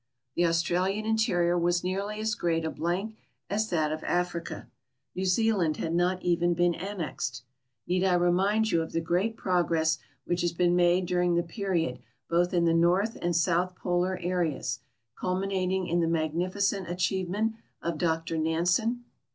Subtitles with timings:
[0.35, 3.15] The Australian interior was nearly as great a blank
[3.51, 4.67] as that of Africa;
[5.13, 7.43] New Zealand had not even been annexed.
[7.85, 11.99] Need I remind you of the great progress which has been made during the period
[12.27, 14.79] both in the North and South Polar areas,
[15.15, 19.03] culminating in the magni ficent achievem ent of Dr Nansen